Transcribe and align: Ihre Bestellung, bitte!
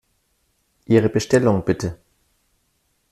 Ihre 0.87 1.09
Bestellung, 1.09 1.63
bitte! 1.63 1.99